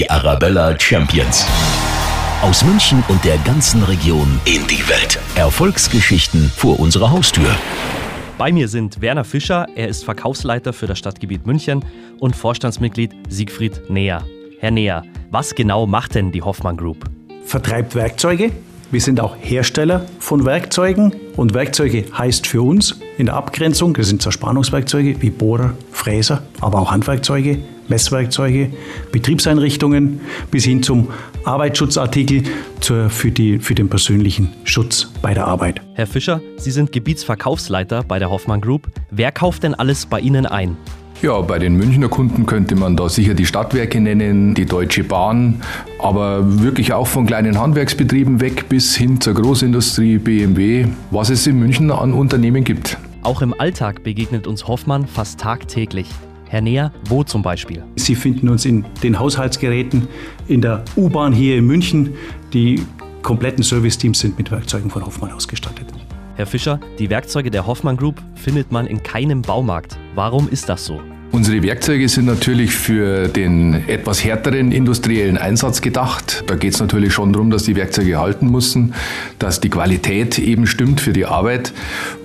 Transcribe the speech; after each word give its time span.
Die 0.00 0.08
Arabella 0.08 0.80
Champions. 0.80 1.44
Aus 2.40 2.64
München 2.64 3.04
und 3.08 3.22
der 3.22 3.36
ganzen 3.44 3.82
Region 3.82 4.40
in 4.46 4.66
die 4.66 4.88
Welt. 4.88 5.18
Erfolgsgeschichten 5.34 6.50
vor 6.56 6.80
unserer 6.80 7.10
Haustür. 7.10 7.54
Bei 8.38 8.50
mir 8.50 8.66
sind 8.68 9.02
Werner 9.02 9.24
Fischer, 9.24 9.66
er 9.74 9.88
ist 9.88 10.06
Verkaufsleiter 10.06 10.72
für 10.72 10.86
das 10.86 10.98
Stadtgebiet 10.98 11.46
München 11.46 11.84
und 12.18 12.34
Vorstandsmitglied 12.34 13.12
Siegfried 13.28 13.90
Neher. 13.90 14.24
Herr 14.58 14.70
Neher, 14.70 15.02
was 15.30 15.54
genau 15.54 15.86
macht 15.86 16.14
denn 16.14 16.32
die 16.32 16.40
Hoffmann 16.40 16.78
Group? 16.78 17.04
Vertreibt 17.44 17.94
Werkzeuge. 17.94 18.52
Wir 18.90 19.02
sind 19.02 19.20
auch 19.20 19.36
Hersteller 19.38 20.06
von 20.18 20.46
Werkzeugen 20.46 21.14
und 21.36 21.52
Werkzeuge 21.52 22.06
heißt 22.16 22.46
für 22.46 22.62
uns 22.62 22.98
in 23.18 23.26
der 23.26 23.34
Abgrenzung, 23.34 23.92
das 23.92 24.08
sind 24.08 24.22
Zerspannungswerkzeuge 24.22 25.20
wie 25.20 25.28
Bohrer, 25.28 25.74
Fräser, 25.92 26.42
aber 26.62 26.80
auch 26.80 26.90
Handwerkzeuge, 26.90 27.58
Messwerkzeuge, 27.90 28.70
Betriebseinrichtungen 29.12 30.20
bis 30.50 30.64
hin 30.64 30.82
zum 30.82 31.08
Arbeitsschutzartikel 31.44 32.44
zur, 32.80 33.10
für, 33.10 33.30
die, 33.30 33.58
für 33.58 33.74
den 33.74 33.88
persönlichen 33.88 34.48
Schutz 34.64 35.12
bei 35.20 35.34
der 35.34 35.46
Arbeit. 35.46 35.82
Herr 35.94 36.06
Fischer, 36.06 36.40
Sie 36.56 36.70
sind 36.70 36.92
Gebietsverkaufsleiter 36.92 38.04
bei 38.04 38.18
der 38.18 38.30
Hoffmann 38.30 38.60
Group. 38.60 38.88
Wer 39.10 39.32
kauft 39.32 39.62
denn 39.64 39.74
alles 39.74 40.06
bei 40.06 40.20
Ihnen 40.20 40.46
ein? 40.46 40.76
Ja, 41.22 41.38
bei 41.42 41.58
den 41.58 41.76
Münchner 41.76 42.08
Kunden 42.08 42.46
könnte 42.46 42.76
man 42.76 42.96
da 42.96 43.10
sicher 43.10 43.34
die 43.34 43.44
Stadtwerke 43.44 44.00
nennen, 44.00 44.54
die 44.54 44.64
Deutsche 44.64 45.04
Bahn, 45.04 45.60
aber 45.98 46.62
wirklich 46.62 46.94
auch 46.94 47.06
von 47.06 47.26
kleinen 47.26 47.60
Handwerksbetrieben 47.60 48.40
weg 48.40 48.70
bis 48.70 48.96
hin 48.96 49.20
zur 49.20 49.34
Großindustrie, 49.34 50.16
BMW, 50.16 50.86
was 51.10 51.28
es 51.28 51.46
in 51.46 51.58
München 51.58 51.90
an 51.90 52.14
Unternehmen 52.14 52.64
gibt. 52.64 52.96
Auch 53.22 53.42
im 53.42 53.52
Alltag 53.52 54.02
begegnet 54.02 54.46
uns 54.46 54.66
Hoffmann 54.66 55.06
fast 55.06 55.40
tagtäglich. 55.40 56.06
Herr 56.50 56.62
Neher, 56.62 56.90
wo 57.08 57.22
zum 57.22 57.42
Beispiel? 57.42 57.84
Sie 57.94 58.16
finden 58.16 58.48
uns 58.48 58.64
in 58.64 58.84
den 59.04 59.20
Haushaltsgeräten, 59.20 60.08
in 60.48 60.60
der 60.60 60.84
U-Bahn 60.96 61.32
hier 61.32 61.56
in 61.56 61.64
München. 61.64 62.14
Die 62.52 62.82
kompletten 63.22 63.62
Serviceteams 63.62 64.18
sind 64.18 64.36
mit 64.36 64.50
Werkzeugen 64.50 64.90
von 64.90 65.06
Hoffmann 65.06 65.30
ausgestattet. 65.30 65.86
Herr 66.34 66.46
Fischer, 66.46 66.80
die 66.98 67.08
Werkzeuge 67.08 67.52
der 67.52 67.68
Hoffmann 67.68 67.96
Group 67.96 68.20
findet 68.34 68.72
man 68.72 68.88
in 68.88 69.00
keinem 69.00 69.42
Baumarkt. 69.42 69.96
Warum 70.16 70.48
ist 70.48 70.68
das 70.68 70.84
so? 70.84 71.00
Unsere 71.30 71.62
Werkzeuge 71.62 72.08
sind 72.08 72.26
natürlich 72.26 72.72
für 72.72 73.28
den 73.28 73.88
etwas 73.88 74.24
härteren 74.24 74.72
industriellen 74.72 75.38
Einsatz 75.38 75.80
gedacht. 75.80 76.42
Da 76.48 76.56
geht 76.56 76.74
es 76.74 76.80
natürlich 76.80 77.12
schon 77.12 77.32
darum, 77.32 77.52
dass 77.52 77.62
die 77.62 77.76
Werkzeuge 77.76 78.18
halten 78.18 78.50
müssen, 78.50 78.94
dass 79.38 79.60
die 79.60 79.70
Qualität 79.70 80.40
eben 80.40 80.66
stimmt 80.66 81.00
für 81.00 81.12
die 81.12 81.26
Arbeit. 81.26 81.72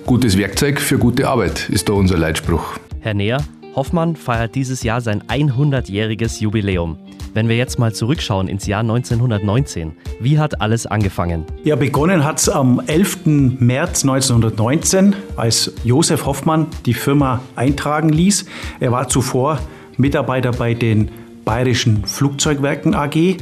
Gutes 0.04 0.36
Werkzeug 0.36 0.80
für 0.80 0.98
gute 0.98 1.28
Arbeit 1.28 1.68
ist 1.68 1.88
da 1.88 1.92
unser 1.92 2.18
Leitspruch. 2.18 2.80
Herr 2.98 3.14
Neher, 3.14 3.38
Hoffmann 3.76 4.16
feiert 4.16 4.54
dieses 4.54 4.82
Jahr 4.82 5.02
sein 5.02 5.22
100-jähriges 5.24 6.40
Jubiläum. 6.40 6.96
Wenn 7.34 7.50
wir 7.50 7.58
jetzt 7.58 7.78
mal 7.78 7.92
zurückschauen 7.92 8.48
ins 8.48 8.66
Jahr 8.66 8.80
1919, 8.80 9.92
wie 10.18 10.38
hat 10.38 10.62
alles 10.62 10.86
angefangen? 10.86 11.44
Ja, 11.62 11.76
begonnen 11.76 12.24
hat 12.24 12.38
es 12.38 12.48
am 12.48 12.80
11. 12.86 13.26
März 13.60 14.02
1919, 14.04 15.14
als 15.36 15.74
Josef 15.84 16.24
Hoffmann 16.24 16.68
die 16.86 16.94
Firma 16.94 17.42
eintragen 17.54 18.08
ließ. 18.08 18.46
Er 18.80 18.92
war 18.92 19.08
zuvor 19.08 19.58
Mitarbeiter 19.98 20.52
bei 20.52 20.72
den 20.72 21.10
Bayerischen 21.44 22.06
Flugzeugwerken 22.06 22.94
AG 22.94 23.36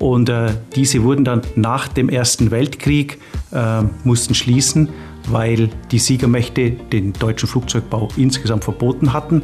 und 0.00 0.30
äh, 0.30 0.54
diese 0.74 1.04
wurden 1.04 1.24
dann 1.24 1.42
nach 1.54 1.86
dem 1.86 2.08
Ersten 2.08 2.50
Weltkrieg 2.50 3.18
äh, 3.52 3.82
mussten 4.02 4.34
schließen, 4.34 4.88
weil 5.28 5.68
die 5.92 5.98
Siegermächte 5.98 6.70
den 6.70 7.12
deutschen 7.12 7.48
Flugzeugbau 7.48 8.08
insgesamt 8.16 8.64
verboten 8.64 9.12
hatten. 9.12 9.42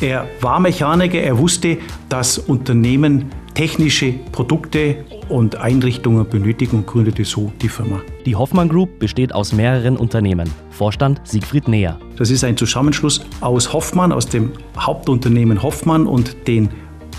Er 0.00 0.28
war 0.40 0.60
Mechaniker, 0.60 1.18
er 1.18 1.36
wusste, 1.38 1.78
dass 2.08 2.38
Unternehmen 2.38 3.32
technische 3.54 4.12
Produkte 4.30 5.04
und 5.28 5.56
Einrichtungen 5.56 6.28
benötigen 6.28 6.76
und 6.76 6.86
gründete 6.86 7.24
so 7.24 7.52
die 7.60 7.68
Firma. 7.68 8.00
Die 8.24 8.36
Hoffmann 8.36 8.68
Group 8.68 9.00
besteht 9.00 9.34
aus 9.34 9.52
mehreren 9.52 9.96
Unternehmen. 9.96 10.48
Vorstand 10.70 11.20
Siegfried 11.24 11.66
Neher. 11.66 11.98
Das 12.16 12.30
ist 12.30 12.44
ein 12.44 12.56
Zusammenschluss 12.56 13.26
aus 13.40 13.72
Hoffmann, 13.72 14.12
aus 14.12 14.28
dem 14.28 14.52
Hauptunternehmen 14.78 15.60
Hoffmann 15.60 16.06
und 16.06 16.46
den 16.46 16.68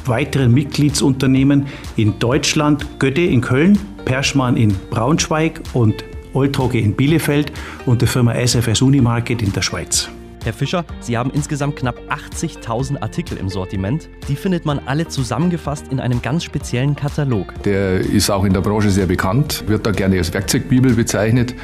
weiteren 0.05 0.53
Mitgliedsunternehmen 0.53 1.67
in 1.95 2.17
Deutschland, 2.19 2.99
Götte 2.99 3.21
in 3.21 3.41
Köln, 3.41 3.77
Perschmann 4.05 4.57
in 4.57 4.73
Braunschweig 4.89 5.61
und 5.73 6.03
Oltroge 6.33 6.79
in 6.79 6.95
Bielefeld 6.95 7.51
und 7.85 8.01
der 8.01 8.07
Firma 8.07 8.33
SFS 8.33 8.81
Unimarket 8.81 9.41
in 9.41 9.53
der 9.53 9.61
Schweiz. 9.61 10.09
Herr 10.43 10.53
Fischer, 10.53 10.85
Sie 11.01 11.17
haben 11.17 11.31
insgesamt 11.31 11.75
knapp 11.75 11.99
80.000 12.09 13.01
Artikel 13.01 13.37
im 13.37 13.49
Sortiment. 13.49 14.09
Die 14.29 14.37
findet 14.37 14.65
man 14.65 14.79
alle 14.85 15.07
zusammengefasst 15.07 15.87
in 15.91 15.99
einem 15.99 16.21
ganz 16.21 16.45
speziellen 16.45 16.95
Katalog. 16.95 17.53
Der 17.63 17.99
ist 17.99 18.29
auch 18.29 18.45
in 18.45 18.53
der 18.53 18.61
Branche 18.61 18.89
sehr 18.89 19.05
bekannt, 19.05 19.65
wird 19.67 19.85
da 19.85 19.91
gerne 19.91 20.17
als 20.17 20.33
Werkzeugbibel 20.33 20.93
bezeichnet. 20.93 21.55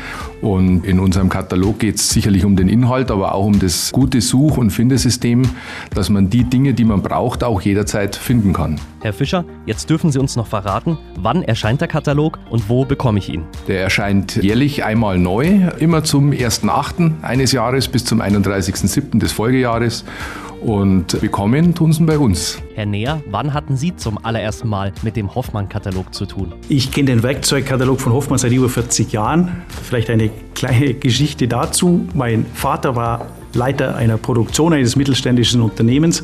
Und 0.41 0.85
in 0.85 0.99
unserem 0.99 1.29
Katalog 1.29 1.79
geht 1.79 1.95
es 1.95 2.09
sicherlich 2.09 2.43
um 2.43 2.57
den 2.57 2.67
Inhalt, 2.67 3.11
aber 3.11 3.33
auch 3.33 3.45
um 3.45 3.59
das 3.59 3.93
gute 3.93 4.19
Such- 4.19 4.57
und 4.57 4.71
Findesystem, 4.71 5.43
dass 5.93 6.09
man 6.09 6.29
die 6.29 6.43
Dinge, 6.43 6.73
die 6.73 6.83
man 6.83 7.01
braucht, 7.01 7.45
auch 7.45 7.61
jederzeit 7.61 8.17
finden 8.17 8.51
kann. 8.51 8.79
Herr 9.01 9.13
Fischer, 9.13 9.45
jetzt 9.67 9.89
dürfen 9.91 10.11
Sie 10.11 10.17
uns 10.17 10.35
noch 10.35 10.47
verraten, 10.47 10.97
wann 11.15 11.43
erscheint 11.43 11.79
der 11.79 11.87
Katalog 11.87 12.39
und 12.49 12.69
wo 12.69 12.85
bekomme 12.85 13.19
ich 13.19 13.29
ihn? 13.29 13.43
Der 13.67 13.81
erscheint 13.81 14.37
jährlich 14.37 14.83
einmal 14.83 15.19
neu, 15.19 15.69
immer 15.77 16.03
zum 16.03 16.31
1.8. 16.31 17.23
eines 17.23 17.51
Jahres 17.51 17.87
bis 17.87 18.03
zum 18.03 18.19
31.7. 18.65 19.19
des 19.19 19.31
Folgejahres 19.31 20.05
und 20.61 21.19
bekommen 21.21 21.75
tun 21.75 21.93
sie 21.93 22.03
bei 22.03 22.17
uns. 22.17 22.59
Herr 22.73 22.85
Neher, 22.85 23.21
wann 23.29 23.53
hatten 23.53 23.77
Sie 23.77 23.95
zum 23.95 24.23
allerersten 24.23 24.67
Mal 24.67 24.91
mit 25.03 25.15
dem 25.15 25.33
Hoffmann-Katalog 25.35 26.13
zu 26.13 26.25
tun? 26.25 26.53
Ich 26.69 26.91
kenne 26.91 27.07
den 27.07 27.23
Werkzeugkatalog 27.23 28.01
von 28.01 28.13
Hoffmann 28.13 28.39
seit 28.39 28.51
über 28.51 28.69
40 28.69 29.11
Jahren. 29.11 29.63
Vielleicht 29.83 30.09
eine 30.09 30.29
kleine 30.55 30.93
Geschichte 30.95 31.47
dazu. 31.47 32.07
Mein 32.13 32.45
Vater 32.53 32.95
war 32.95 33.27
Leiter 33.53 33.95
einer 33.95 34.17
Produktion 34.17 34.73
eines 34.73 34.95
mittelständischen 34.95 35.61
Unternehmens. 35.61 36.23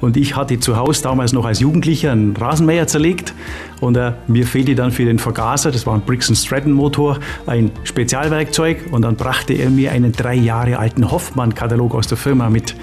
Und 0.00 0.16
ich 0.16 0.36
hatte 0.36 0.58
zu 0.58 0.76
Hause 0.76 1.02
damals 1.02 1.32
noch 1.32 1.44
als 1.44 1.60
Jugendlicher 1.60 2.12
einen 2.12 2.36
Rasenmäher 2.36 2.86
zerlegt. 2.86 3.34
Und 3.82 3.96
äh, 3.96 4.12
mir 4.28 4.46
fehlte 4.46 4.76
dann 4.76 4.92
für 4.92 5.04
den 5.04 5.18
Vergaser, 5.18 5.72
das 5.72 5.86
war 5.86 5.94
ein 5.94 6.02
Brixton 6.02 6.36
Stratton 6.36 6.72
Motor, 6.72 7.18
ein 7.46 7.72
Spezialwerkzeug. 7.82 8.92
Und 8.92 9.02
dann 9.02 9.16
brachte 9.16 9.54
er 9.54 9.70
mir 9.70 9.90
einen 9.90 10.12
drei 10.12 10.34
Jahre 10.34 10.78
alten 10.78 11.10
Hoffmann-Katalog 11.10 11.92
aus 11.96 12.06
der 12.06 12.16
Firma 12.16 12.48
mit. 12.48 12.76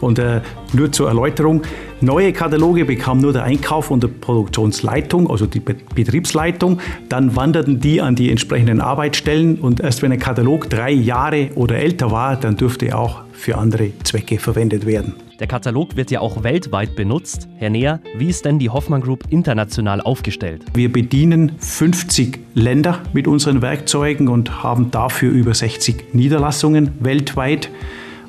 Und 0.00 0.18
äh, 0.18 0.40
nur 0.72 0.90
zur 0.90 1.08
Erläuterung, 1.08 1.60
neue 2.00 2.32
Kataloge 2.32 2.86
bekam 2.86 3.20
nur 3.20 3.34
der 3.34 3.44
Einkauf 3.44 3.90
und 3.90 4.02
die 4.02 4.08
Produktionsleitung, 4.08 5.30
also 5.30 5.44
die 5.44 5.60
Betriebsleitung. 5.60 6.80
Dann 7.10 7.36
wanderten 7.36 7.78
die 7.78 8.00
an 8.00 8.16
die 8.16 8.30
entsprechenden 8.30 8.80
Arbeitsstellen. 8.80 9.56
Und 9.58 9.80
erst 9.80 10.00
wenn 10.00 10.10
ein 10.10 10.18
Katalog 10.18 10.70
drei 10.70 10.90
Jahre 10.90 11.50
oder 11.54 11.76
älter 11.76 12.10
war, 12.10 12.34
dann 12.34 12.56
durfte 12.56 12.86
er 12.86 12.98
auch 12.98 13.24
für 13.32 13.58
andere 13.58 13.90
Zwecke 14.04 14.38
verwendet 14.38 14.86
werden. 14.86 15.25
Der 15.38 15.46
Katalog 15.46 15.96
wird 15.96 16.10
ja 16.10 16.20
auch 16.20 16.44
weltweit 16.44 16.96
benutzt. 16.96 17.46
Herr 17.58 17.68
Neher, 17.68 18.00
wie 18.16 18.28
ist 18.28 18.46
denn 18.46 18.58
die 18.58 18.70
Hoffmann 18.70 19.02
Group 19.02 19.24
international 19.28 20.00
aufgestellt? 20.00 20.64
Wir 20.72 20.90
bedienen 20.90 21.52
50 21.58 22.38
Länder 22.54 23.02
mit 23.12 23.28
unseren 23.28 23.60
Werkzeugen 23.60 24.28
und 24.28 24.62
haben 24.62 24.90
dafür 24.90 25.30
über 25.30 25.52
60 25.52 26.14
Niederlassungen 26.14 26.92
weltweit. 27.00 27.70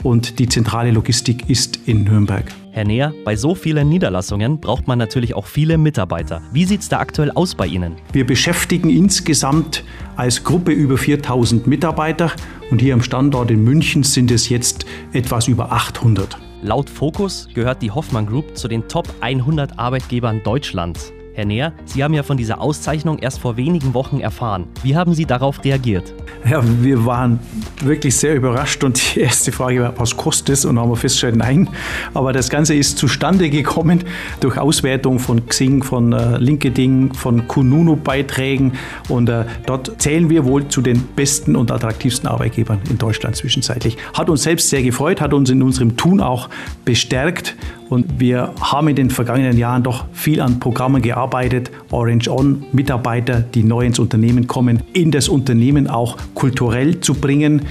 Und 0.03 0.40
die 0.40 0.50
zentrale 0.50 0.91
Logistik 0.91 1.50
ist 1.50 1.79
in 1.88 2.03
Nürnberg. 2.03 2.45
Herr 2.72 2.84
Neher, 2.84 3.13
bei 3.24 3.35
so 3.35 3.56
vielen 3.56 3.88
Niederlassungen 3.88 4.59
braucht 4.59 4.88
man 4.88 5.00
natürlich 5.00 5.34
auch 5.34 5.47
viele 5.47 5.78
Mitarbeiter. 5.78 6.41
Wie 6.51 6.66
sieht 6.66 6.81
es 6.81 6.89
da 6.89 7.00
aktuell 7.00 7.31
aus 7.31 7.56
bei 7.56 7.68
Ihnen? 7.68 7.95
Wir 8.12 8.25
beschäftigen 8.25 8.89
insgesamt 8.89 9.84
als 10.18 10.44
Gruppe 10.44 10.74
über 10.74 10.97
4000 10.97 11.68
Mitarbeiter 11.68 12.31
und 12.69 12.81
hier 12.81 12.94
am 12.94 13.01
Standort 13.01 13.50
in 13.50 13.63
München 13.63 14.03
sind 14.03 14.29
es 14.29 14.50
jetzt 14.50 14.85
etwas 15.13 15.47
über 15.47 15.72
800. 15.72 16.38
Laut 16.67 16.89
Focus 16.89 17.47
gehört 17.53 17.81
die 17.81 17.91
Hoffmann 17.91 18.25
Group 18.25 18.57
zu 18.57 18.67
den 18.67 18.89
Top 18.89 19.07
100 19.22 19.79
Arbeitgebern 19.79 20.44
Deutschlands. 20.44 21.13
Herr 21.38 21.46
Neher, 21.46 21.72
Sie 21.86 22.03
haben 22.03 22.16
ja 22.16 22.24
von 22.24 22.36
dieser 22.36 22.60
Auszeichnung 22.60 23.19
erst 23.19 23.38
vor 23.38 23.57
wenigen 23.57 23.94
Wochen 23.94 24.19
erfahren. 24.19 24.66
Wie 24.81 24.95
haben 24.95 25.13
Sie 25.13 25.25
darauf 25.25 25.63
reagiert? 25.63 26.12
Ja, 26.50 26.63
wir 26.81 27.06
waren 27.06 27.39
wirklich 27.84 28.16
sehr 28.16 28.34
überrascht 28.34 28.84
und 28.84 29.00
die 29.16 29.19
erste 29.19 29.51
Frage 29.51 29.81
war, 29.81 30.00
was 30.00 30.18
kostet 30.18 30.50
es? 30.50 30.66
Und 30.66 30.80
haben 30.80 30.89
wir 30.89 30.95
festgestellt, 30.95 31.36
nein. 31.36 31.69
Aber 32.16 32.34
das 32.34 32.50
Ganze 32.50 32.74
ist 32.74 32.98
zustande 32.98 33.51
gekommen 33.51 34.04
durch 34.39 34.57
Auswertung 34.57 35.19
von 35.19 35.45
Xing, 35.45 35.84
von 35.84 36.12
äh, 36.12 36.38
LinkedIn, 36.38 37.13
von 37.13 37.48
Kununu-Beiträgen 37.48 38.74
und 39.07 39.30
äh, 39.30 39.45
dort 39.68 40.01
zählen 40.01 40.31
wir 40.31 40.44
wohl 40.44 40.68
zu 40.69 40.81
den 40.81 41.04
besten 41.16 41.56
und 41.56 41.69
attraktivsten 41.69 42.28
Arbeitgebern 42.28 42.80
in 42.90 42.98
Deutschland 42.98 43.36
zwischenzeitlich. 43.36 43.95
Hat 44.16 44.31
uns 44.31 44.42
selbst 44.42 44.72
sehr 44.72 44.81
gefreut, 44.81 45.22
hat 45.22 45.36
uns 45.36 45.51
in 45.51 45.62
unserem 45.62 45.98
Tun 45.98 46.19
auch 46.19 46.50
bestärkt 46.83 47.56
Und 47.89 48.19
wir 48.19 48.54
haben 48.60 48.88
in 48.89 48.95
den 48.95 49.10
vergangenen 49.10 49.57
Jahren 49.57 49.84
doch 49.84 50.06
viel 50.12 50.42
an 50.42 50.60
Programmen 50.60 51.01
gearbeitet. 51.01 51.72
Orange 51.92 52.30
On, 52.30 52.66
Mitarbeiter, 52.72 53.42
die 53.42 53.63
neu 53.63 53.86
ins 53.86 54.00
Unternehmen 54.00 54.48
kommen, 54.48 54.84
in 54.94 55.12
das 55.12 55.30
Unternehmen 55.30 55.88
auch 55.88 56.18
kulturell 56.34 57.00
zu 57.00 57.13
bringen, 57.13 57.62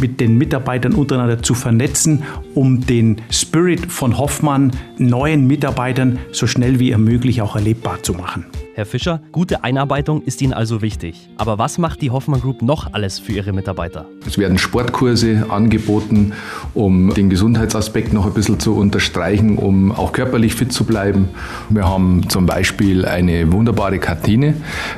mit 0.00 0.20
den 0.20 0.38
Mitarbeitern 0.38 0.94
untereinander 0.94 1.42
zu 1.42 1.54
vernetzen, 1.54 2.22
um 2.54 2.86
den 2.86 3.20
Spirit 3.30 3.86
von 3.86 4.18
Hoffmann 4.18 4.72
neuen 4.98 5.46
Mitarbeitern 5.46 6.18
so 6.32 6.46
schnell 6.46 6.78
wie 6.78 6.94
möglich 6.96 7.42
auch 7.42 7.56
erlebbar 7.56 8.02
zu 8.02 8.14
machen. 8.14 8.46
Herr 8.76 8.86
Fischer, 8.86 9.20
gute 9.30 9.62
Einarbeitung 9.62 10.22
ist 10.22 10.42
Ihnen 10.42 10.52
also 10.52 10.82
wichtig. 10.82 11.28
Aber 11.36 11.58
was 11.58 11.78
macht 11.78 12.02
die 12.02 12.10
Hoffmann 12.10 12.40
Group 12.40 12.60
noch 12.60 12.92
alles 12.92 13.20
für 13.20 13.30
ihre 13.30 13.52
Mitarbeiter? 13.52 14.06
Es 14.26 14.36
werden 14.36 14.58
Sportkurse 14.58 15.46
angeboten, 15.48 16.32
um 16.74 17.14
den 17.14 17.30
Gesundheitsaspekt 17.30 18.12
noch 18.12 18.26
ein 18.26 18.34
bisschen 18.34 18.58
zu 18.58 18.74
unterstreichen, 18.74 19.58
um 19.58 19.92
auch 19.92 20.10
körperlich 20.10 20.56
fit 20.56 20.72
zu 20.72 20.82
bleiben. 20.82 21.28
Wir 21.68 21.86
haben 21.88 22.28
zum 22.28 22.46
Beispiel 22.46 23.04
eine 23.04 23.52
wunderbare 23.52 24.00
Kantine. 24.00 24.54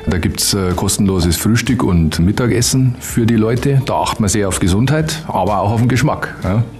Da 0.07 0.17
gibt 0.17 0.41
es 0.41 0.55
äh, 0.55 0.71
kostenloses 0.75 1.37
Frühstück 1.37 1.83
und 1.83 2.17
Mittagessen 2.17 2.95
für 2.99 3.27
die 3.27 3.35
Leute. 3.35 3.83
Da 3.85 4.01
achten 4.01 4.23
wir 4.23 4.29
sehr 4.29 4.47
auf 4.47 4.59
Gesundheit, 4.59 5.23
aber 5.27 5.59
auch 5.59 5.73
auf 5.73 5.81
den 5.81 5.87
Geschmack, 5.87 6.35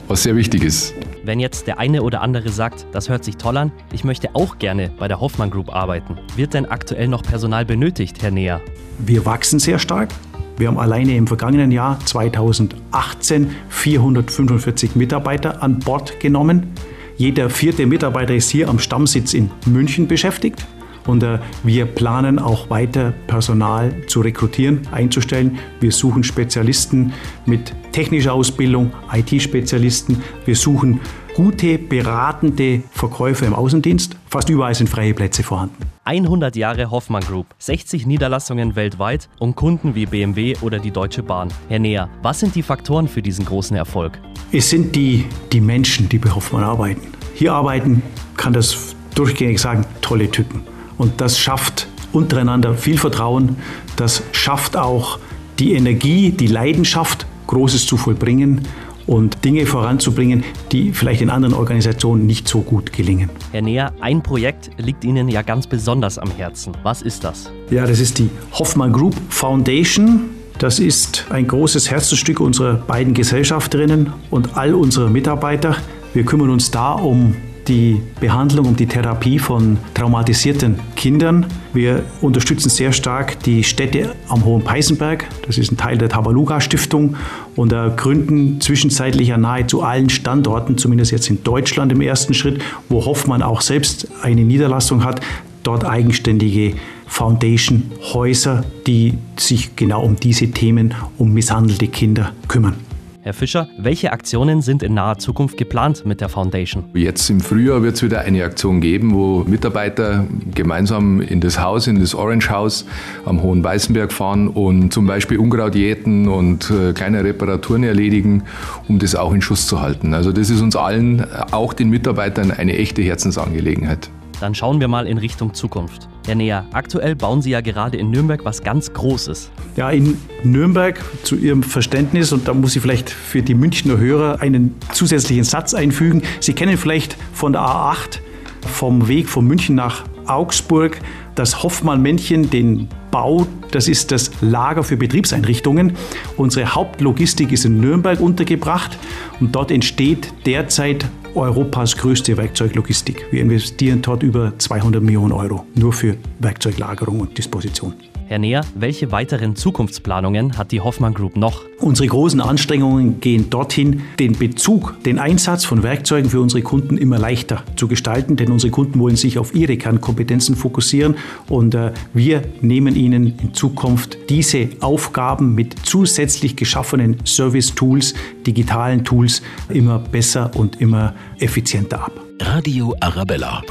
was 0.07 0.23
sehr 0.23 0.35
wichtig 0.35 0.63
ist. 0.63 0.95
Wenn 1.27 1.41
jetzt 1.41 1.67
der 1.67 1.77
eine 1.77 2.03
oder 2.03 2.21
andere 2.21 2.47
sagt, 2.47 2.85
das 2.93 3.09
hört 3.09 3.25
sich 3.25 3.35
toll 3.35 3.57
an, 3.57 3.73
ich 3.91 4.05
möchte 4.05 4.29
auch 4.31 4.59
gerne 4.59 4.91
bei 4.97 5.09
der 5.09 5.19
Hoffmann 5.19 5.49
Group 5.49 5.75
arbeiten, 5.75 6.15
wird 6.37 6.53
denn 6.53 6.65
aktuell 6.65 7.09
noch 7.09 7.21
Personal 7.21 7.65
benötigt, 7.65 8.21
Herr 8.21 8.31
Neher? 8.31 8.61
Wir 8.97 9.25
wachsen 9.25 9.59
sehr 9.59 9.77
stark. 9.77 10.07
Wir 10.55 10.69
haben 10.69 10.79
alleine 10.79 11.17
im 11.17 11.27
vergangenen 11.27 11.71
Jahr 11.73 11.99
2018 11.99 13.53
445 13.67 14.95
Mitarbeiter 14.95 15.61
an 15.61 15.79
Bord 15.79 16.17
genommen. 16.21 16.71
Jeder 17.17 17.49
vierte 17.49 17.85
Mitarbeiter 17.87 18.33
ist 18.33 18.49
hier 18.49 18.69
am 18.69 18.79
Stammsitz 18.79 19.33
in 19.33 19.51
München 19.65 20.07
beschäftigt. 20.07 20.65
Und 21.07 21.23
äh, 21.23 21.39
wir 21.63 21.85
planen 21.85 22.37
auch 22.37 22.69
weiter 22.69 23.13
Personal 23.25 24.05
zu 24.07 24.21
rekrutieren, 24.21 24.81
einzustellen. 24.91 25.57
Wir 25.79 25.91
suchen 25.91 26.23
Spezialisten 26.23 27.13
mit 27.45 27.73
technischer 27.91 28.33
Ausbildung, 28.33 28.91
IT-Spezialisten. 29.11 30.21
Wir 30.45 30.55
suchen 30.55 30.99
gute, 31.35 31.77
beratende 31.77 32.83
Verkäufer 32.91 33.45
im 33.45 33.53
Außendienst. 33.53 34.17
Fast 34.27 34.49
überall 34.49 34.75
sind 34.75 34.89
freie 34.89 35.13
Plätze 35.13 35.43
vorhanden. 35.43 35.83
100 36.03 36.55
Jahre 36.55 36.89
Hoffmann 36.89 37.23
Group, 37.23 37.47
60 37.59 38.05
Niederlassungen 38.05 38.75
weltweit 38.75 39.29
und 39.39 39.55
Kunden 39.55 39.93
wie 39.93 40.05
BMW 40.05 40.55
oder 40.61 40.79
die 40.79 40.91
Deutsche 40.91 41.23
Bahn. 41.23 41.49
Herr 41.69 41.79
Neher, 41.79 42.09
was 42.21 42.39
sind 42.39 42.55
die 42.55 42.63
Faktoren 42.63 43.07
für 43.07 43.21
diesen 43.21 43.45
großen 43.45 43.75
Erfolg? 43.77 44.19
Es 44.51 44.69
sind 44.69 44.95
die, 44.95 45.25
die 45.51 45.61
Menschen, 45.61 46.07
die 46.09 46.17
bei 46.17 46.31
Hoffmann 46.31 46.63
arbeiten. 46.63 47.01
Hier 47.35 47.53
arbeiten, 47.53 48.01
kann 48.35 48.53
das 48.53 48.95
durchgängig 49.13 49.59
sagen, 49.59 49.85
tolle 50.01 50.31
Typen. 50.31 50.63
Und 50.97 51.21
das 51.21 51.37
schafft 51.37 51.87
untereinander 52.11 52.73
viel 52.73 52.97
Vertrauen. 52.97 53.57
Das 53.95 54.23
schafft 54.31 54.77
auch 54.77 55.19
die 55.59 55.73
Energie, 55.73 56.31
die 56.31 56.47
Leidenschaft, 56.47 57.25
Großes 57.47 57.85
zu 57.85 57.97
vollbringen 57.97 58.67
und 59.05 59.43
Dinge 59.45 59.65
voranzubringen, 59.65 60.43
die 60.71 60.91
vielleicht 60.91 61.21
in 61.21 61.29
anderen 61.29 61.53
Organisationen 61.53 62.25
nicht 62.25 62.47
so 62.47 62.61
gut 62.61 62.91
gelingen. 62.91 63.29
Herr 63.51 63.61
Neher, 63.61 63.93
ein 64.01 64.21
Projekt 64.21 64.69
liegt 64.77 65.05
Ihnen 65.05 65.29
ja 65.29 65.41
ganz 65.41 65.65
besonders 65.65 66.19
am 66.19 66.29
Herzen. 66.31 66.73
Was 66.83 67.01
ist 67.01 67.23
das? 67.23 67.49
Ja, 67.69 67.87
das 67.87 67.99
ist 67.99 68.19
die 68.19 68.29
Hoffmann 68.51 68.91
Group 68.91 69.15
Foundation. 69.29 70.31
Das 70.59 70.79
ist 70.79 71.25
ein 71.29 71.47
großes 71.47 71.89
Herzensstück 71.89 72.39
unserer 72.39 72.73
beiden 72.73 73.13
Gesellschafterinnen 73.13 74.11
und 74.29 74.57
all 74.57 74.73
unserer 74.73 75.09
Mitarbeiter. 75.09 75.77
Wir 76.13 76.25
kümmern 76.25 76.49
uns 76.49 76.71
da 76.71 76.93
um 76.93 77.35
die 77.67 78.01
Behandlung, 78.19 78.65
um 78.65 78.75
die 78.75 78.85
Therapie 78.85 79.39
von 79.39 79.77
traumatisierten 79.93 80.79
Kindern. 80.95 81.45
Wir 81.73 82.03
unterstützen 82.21 82.69
sehr 82.69 82.91
stark 82.91 83.43
die 83.43 83.63
Städte 83.63 84.15
am 84.29 84.45
Hohen 84.45 84.63
Peißenberg. 84.63 85.25
Das 85.45 85.57
ist 85.57 85.71
ein 85.71 85.77
Teil 85.77 85.97
der 85.97 86.09
Tabaluga 86.09 86.61
Stiftung 86.61 87.15
und 87.55 87.73
gründen 87.97 88.61
zwischenzeitlich 88.61 89.33
an 89.33 89.41
nahezu 89.41 89.83
allen 89.83 90.09
Standorten, 90.09 90.77
zumindest 90.77 91.11
jetzt 91.11 91.29
in 91.29 91.43
Deutschland 91.43 91.91
im 91.91 92.01
ersten 92.01 92.33
Schritt, 92.33 92.61
wo 92.89 93.05
Hoffmann 93.05 93.41
auch 93.41 93.61
selbst 93.61 94.07
eine 94.21 94.41
Niederlassung 94.41 95.03
hat, 95.03 95.21
dort 95.63 95.83
eigenständige 95.83 96.75
Foundation-Häuser, 97.07 98.63
die 98.85 99.15
sich 99.37 99.75
genau 99.75 100.03
um 100.03 100.15
diese 100.15 100.51
Themen, 100.51 100.93
um 101.17 101.33
misshandelte 101.33 101.87
Kinder 101.87 102.33
kümmern. 102.47 102.86
Herr 103.27 103.33
Fischer, 103.33 103.67
welche 103.77 104.13
Aktionen 104.13 104.61
sind 104.61 104.81
in 104.83 104.93
naher 104.93 105.17
Zukunft 105.17 105.57
geplant 105.57 106.05
mit 106.05 106.21
der 106.21 106.29
Foundation? 106.29 106.85
Jetzt 106.93 107.29
im 107.29 107.41
Frühjahr 107.41 107.83
wird 107.83 107.97
es 107.97 108.01
wieder 108.01 108.21
eine 108.21 108.41
Aktion 108.45 108.79
geben, 108.79 109.13
wo 109.13 109.43
Mitarbeiter 109.45 110.25
gemeinsam 110.55 111.19
in 111.19 111.41
das 111.41 111.59
Haus, 111.59 111.87
in 111.87 111.99
das 111.99 112.15
Orange 112.15 112.49
House 112.49 112.85
am 113.25 113.41
Hohen 113.41 113.61
Weißenberg 113.61 114.13
fahren 114.13 114.47
und 114.47 114.93
zum 114.93 115.07
Beispiel 115.07 115.39
Unkraut 115.39 115.75
jäten 115.75 116.29
und 116.29 116.71
äh, 116.71 116.93
kleine 116.93 117.21
Reparaturen 117.25 117.83
erledigen, 117.83 118.43
um 118.87 118.97
das 118.97 119.13
auch 119.13 119.33
in 119.33 119.41
Schuss 119.41 119.67
zu 119.67 119.81
halten. 119.81 120.13
Also 120.13 120.31
das 120.31 120.49
ist 120.49 120.61
uns 120.61 120.77
allen, 120.77 121.25
auch 121.51 121.73
den 121.73 121.89
Mitarbeitern, 121.89 122.51
eine 122.51 122.77
echte 122.77 123.01
Herzensangelegenheit. 123.01 124.09
Dann 124.39 124.53
schauen 124.53 124.79
wir 124.79 124.87
mal 124.87 125.07
in 125.07 125.17
Richtung 125.17 125.53
Zukunft. 125.53 126.07
Herr 126.25 126.35
Näher, 126.35 126.65
aktuell 126.73 127.15
bauen 127.15 127.41
Sie 127.41 127.51
ja 127.51 127.61
gerade 127.61 127.97
in 127.97 128.11
Nürnberg 128.11 128.43
was 128.45 128.61
ganz 128.61 128.91
Großes. 128.93 129.51
Ja, 129.75 129.89
in 129.89 130.17
Nürnberg 130.43 131.03
zu 131.23 131.35
Ihrem 131.35 131.63
Verständnis, 131.63 132.31
und 132.33 132.47
da 132.47 132.53
muss 132.53 132.75
ich 132.75 132.81
vielleicht 132.81 133.09
für 133.09 133.41
die 133.41 133.55
Münchner 133.55 133.97
Hörer 133.97 134.41
einen 134.41 134.75
zusätzlichen 134.91 135.43
Satz 135.43 135.73
einfügen. 135.73 136.21
Sie 136.39 136.53
kennen 136.53 136.77
vielleicht 136.77 137.17
von 137.33 137.53
der 137.53 137.61
A8 137.61 138.19
vom 138.67 139.07
Weg 139.07 139.29
von 139.29 139.47
München 139.47 139.75
nach 139.75 140.03
Augsburg 140.25 140.99
das 141.35 141.61
Hoffmann-Männchen, 141.63 142.49
den 142.49 142.87
Bau, 143.11 143.47
das 143.71 143.87
ist 143.87 144.11
das 144.11 144.31
Lager 144.41 144.83
für 144.83 144.97
Betriebseinrichtungen. 144.97 145.93
Unsere 146.35 146.73
Hauptlogistik 146.75 147.51
ist 147.51 147.63
in 147.63 147.79
Nürnberg 147.79 148.19
untergebracht 148.19 148.97
und 149.39 149.55
dort 149.55 149.71
entsteht 149.71 150.33
derzeit 150.45 151.05
Europas 151.37 151.95
größte 151.95 152.35
Werkzeuglogistik. 152.37 153.25
Wir 153.31 153.41
investieren 153.41 154.01
dort 154.01 154.23
über 154.23 154.57
200 154.57 155.01
Millionen 155.01 155.31
Euro 155.31 155.65
nur 155.75 155.93
für 155.93 156.17
Werkzeuglagerung 156.39 157.19
und 157.21 157.37
Disposition. 157.37 157.93
Herr 158.27 158.39
Neher, 158.39 158.61
welche 158.75 159.13
weiteren 159.13 159.55
Zukunftsplanungen 159.55 160.57
hat 160.57 160.73
die 160.73 160.81
Hoffmann 160.81 161.13
Group 161.13 161.37
noch? 161.37 161.61
Unsere 161.79 162.09
großen 162.09 162.41
Anstrengungen 162.41 163.21
gehen 163.21 163.49
dorthin, 163.49 164.01
den 164.19 164.33
Bezug, 164.37 165.01
den 165.05 165.17
Einsatz 165.17 165.63
von 165.63 165.81
Werkzeugen 165.81 166.29
für 166.29 166.41
unsere 166.41 166.61
Kunden 166.61 166.97
immer 166.97 167.17
leichter 167.17 167.63
zu 167.77 167.87
gestalten, 167.87 168.35
denn 168.35 168.51
unsere 168.51 168.69
Kunden 168.69 168.99
wollen 168.99 169.15
sich 169.15 169.39
auf 169.39 169.55
ihre 169.55 169.77
Kernkompetenzen 169.77 170.57
fokussieren 170.57 171.15
und 171.47 171.73
äh, 171.73 171.93
wir 172.13 172.41
nehmen 172.59 172.97
ihnen 172.97 173.39
in 173.39 173.53
Zukunft 173.53 174.17
diese 174.29 174.71
Aufgaben 174.81 175.55
mit 175.55 175.75
zusätzlich 175.83 176.57
geschaffenen 176.57 177.25
Service-Tools, 177.25 178.13
digitalen 178.45 179.05
Tools 179.05 179.41
immer 179.69 179.99
besser 179.99 180.51
und 180.53 180.81
immer 180.81 181.13
effizienter 181.39 182.03
ab. 182.03 182.11
Radio 182.41 182.93
Arabella. 182.99 183.61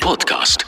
Podcast. 0.00 0.63